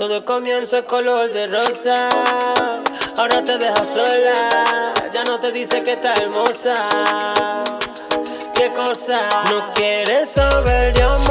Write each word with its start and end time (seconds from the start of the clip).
Todo 0.00 0.24
comienza 0.24 0.80
color 0.86 1.30
de 1.30 1.46
rosa. 1.46 2.08
Ahora 3.18 3.44
te 3.44 3.58
deja 3.58 3.84
sola. 3.84 4.94
Ya 5.12 5.24
no 5.24 5.38
te 5.38 5.52
dice 5.52 5.82
que 5.82 5.92
está 5.92 6.14
hermosa. 6.14 6.88
¿Qué 8.54 8.72
cosa? 8.72 9.44
No 9.50 9.74
quieres 9.74 10.30
saber 10.30 10.94
de 10.94 11.02
amor. 11.02 11.29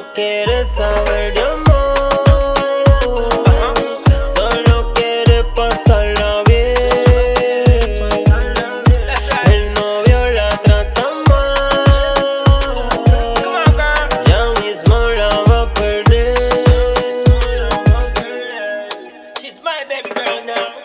No 0.00 0.06
quieres 0.14 0.66
saber 0.66 1.34
de 1.34 1.42
amor. 1.42 2.08
Solo 4.34 4.94
quiere 4.94 5.44
pasarla 5.54 6.42
bien. 6.46 6.74
El 9.44 9.74
novio 9.74 10.30
la 10.30 10.48
trata 10.64 11.06
mal. 11.28 12.24
Ya 14.26 14.42
mismo 14.62 14.96
la 15.18 15.28
va 15.50 15.60
a 15.60 15.74
perder. 15.74 16.34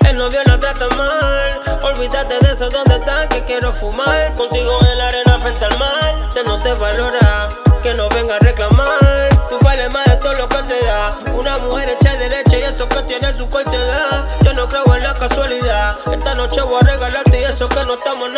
El 0.09 0.17
novio 0.17 0.43
la 0.45 0.59
trata 0.59 0.89
mal. 0.97 1.61
Olvídate 1.83 2.37
de 2.45 2.51
eso, 2.51 2.67
¿dónde 2.69 2.95
estás? 2.95 3.27
Que 3.27 3.45
quiero 3.45 3.71
fumar. 3.71 4.33
Contigo 4.33 4.77
en 4.91 4.97
la 4.97 5.07
arena 5.07 5.39
frente 5.39 5.63
al 5.63 5.79
mar. 5.79 6.27
Se 6.33 6.43
no 6.43 6.59
te 6.59 6.73
valora, 6.73 7.47
que 7.85 7.93
no 7.93 8.09
venga 8.09 8.37
a 8.37 8.39
reclamar. 8.39 9.29
Tú 9.47 9.59
vales 9.61 9.93
más 9.93 10.05
de 10.05 10.15
todo 10.15 10.33
lo 10.33 10.49
que 10.49 10.57
te 10.63 10.85
da. 10.85 11.11
Una 11.35 11.55
mujer 11.57 11.89
hecha 11.89 12.15
de 12.17 12.29
leche 12.29 12.59
y 12.59 12.63
eso 12.63 12.89
que 12.89 13.03
tiene 13.03 13.31
su 13.37 13.47
corte 13.47 13.75
edad. 13.75 14.27
Yo 14.41 14.53
no 14.55 14.67
creo 14.67 14.95
en 14.95 15.03
la 15.03 15.13
casualidad. 15.13 15.95
Esta 16.11 16.33
noche 16.33 16.63
voy 16.63 16.79
a 16.81 16.85
regalarte 16.85 17.41
y 17.41 17.43
eso 17.43 17.69
que 17.69 17.85
no 17.85 17.93
estamos 17.93 18.29
en 18.29 18.37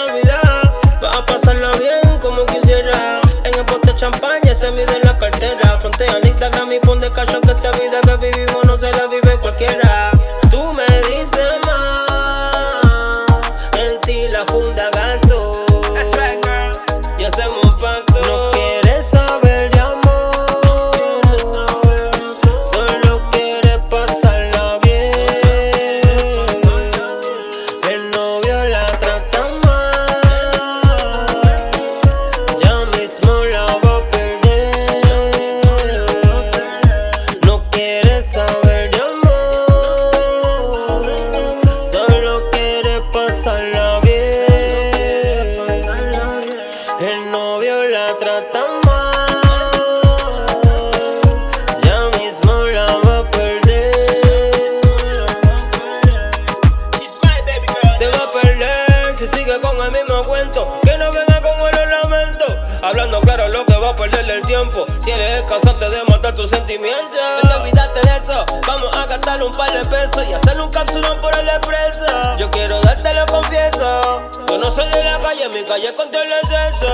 Hablando 62.83 63.19
claro, 63.21 63.47
lo 63.49 63.65
que 63.65 63.75
va 63.75 63.89
a 63.89 63.95
perderle 63.95 64.35
el 64.35 64.41
tiempo. 64.41 64.85
Si 65.03 65.11
eres 65.11 65.41
cansante 65.43 65.89
de 65.89 66.03
matar 66.09 66.35
tus 66.35 66.49
sentimientos. 66.49 67.17
Vete, 67.41 67.55
olvídate 67.55 67.99
de 68.01 68.17
eso. 68.17 68.45
Vamos 68.67 68.95
a 68.95 69.05
gastar 69.05 69.41
un 69.41 69.51
par 69.51 69.71
de 69.71 69.83
pesos 69.89 70.25
y 70.29 70.33
hacerle 70.33 70.63
un 70.63 70.71
cápsulón 70.71 71.19
por 71.21 71.35
el 71.37 71.47
expreso. 71.47 72.37
Yo 72.37 72.51
quiero 72.51 72.79
darte 72.81 73.13
lo 73.13 73.25
confieso. 73.25 74.29
Yo 74.47 74.57
no 74.57 74.71
soy 74.71 74.87
de 74.89 75.03
la 75.03 75.19
calle, 75.19 75.49
mi 75.49 75.63
calle 75.63 75.93
contra 75.95 76.21
el 76.23 76.31
exceso. 76.31 76.91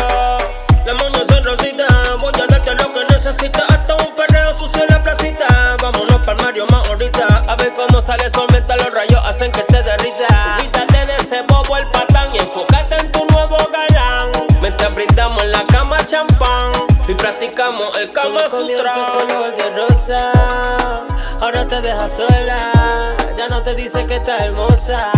Las 0.85 0.95
moñas 1.01 1.23
son 1.27 1.43
rositas. 1.43 1.82
Practicamos 17.23 17.97
el 17.99 18.11
Kama 18.11 18.49
Sutra. 18.49 18.93
color 19.13 19.55
de 19.55 19.69
rosa, 19.69 20.31
ahora 21.39 21.65
te 21.65 21.79
deja 21.79 22.09
sola. 22.09 23.15
Ya 23.37 23.47
no 23.47 23.63
te 23.63 23.73
dice 23.75 24.05
que 24.05 24.17
está 24.17 24.39
hermosa. 24.39 25.09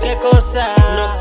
¿Qué 0.00 0.16
cosa? 0.18 0.72
No 0.94 1.18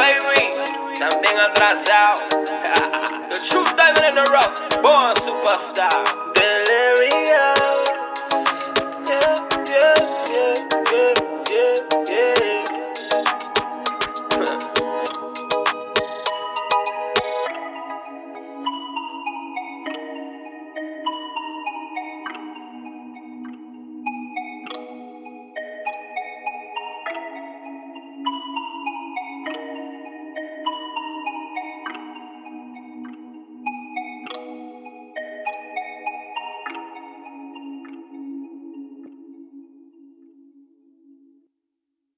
baby. 0.00 0.54
También 0.98 1.38
atrasado. 1.38 2.28
the 3.28 3.40
truth 3.48 3.76
diamond 3.76 4.06
in 4.06 4.14
the 4.14 4.26
rough. 4.32 4.82
Born 4.82 5.14
superstar. 5.16 6.29